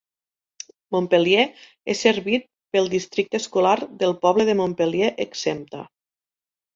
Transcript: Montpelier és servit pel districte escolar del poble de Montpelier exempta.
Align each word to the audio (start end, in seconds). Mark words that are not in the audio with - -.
Montpelier 0.93 1.43
és 1.93 1.99
servit 2.05 2.47
pel 2.77 2.89
districte 2.93 3.41
escolar 3.41 3.73
del 4.05 4.15
poble 4.25 4.47
de 4.49 4.57
Montpelier 4.63 5.11
exempta. 5.27 5.83